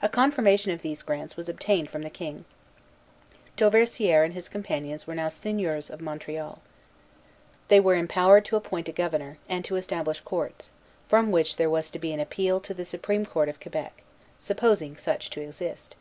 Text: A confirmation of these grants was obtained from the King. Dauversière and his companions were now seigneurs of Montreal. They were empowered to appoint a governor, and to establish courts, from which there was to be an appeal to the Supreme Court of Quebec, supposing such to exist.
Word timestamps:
A 0.00 0.08
confirmation 0.08 0.72
of 0.72 0.80
these 0.80 1.02
grants 1.02 1.36
was 1.36 1.46
obtained 1.50 1.90
from 1.90 2.00
the 2.00 2.08
King. 2.08 2.46
Dauversière 3.58 4.24
and 4.24 4.32
his 4.32 4.48
companions 4.48 5.06
were 5.06 5.14
now 5.14 5.28
seigneurs 5.28 5.90
of 5.90 6.00
Montreal. 6.00 6.62
They 7.68 7.78
were 7.78 7.94
empowered 7.94 8.46
to 8.46 8.56
appoint 8.56 8.88
a 8.88 8.92
governor, 8.92 9.36
and 9.50 9.62
to 9.66 9.76
establish 9.76 10.20
courts, 10.20 10.70
from 11.08 11.30
which 11.30 11.58
there 11.58 11.68
was 11.68 11.90
to 11.90 11.98
be 11.98 12.10
an 12.14 12.20
appeal 12.20 12.58
to 12.60 12.72
the 12.72 12.86
Supreme 12.86 13.26
Court 13.26 13.50
of 13.50 13.60
Quebec, 13.60 14.02
supposing 14.38 14.96
such 14.96 15.28
to 15.28 15.42
exist. 15.42 15.94